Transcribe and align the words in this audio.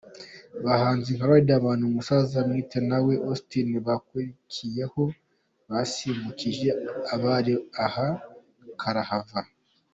Abahanzi 0.61 1.09
nka 1.15 1.27
Riderman, 1.31 1.81
umusaza 1.89 2.37
Mwitenawe 2.47 3.13
Augustin 3.23 3.67
bakurikiyeho 3.87 5.01
basimbukisha 5.69 6.71
abari 7.13 7.53
aha 7.85 8.07
karahava. 8.81 9.41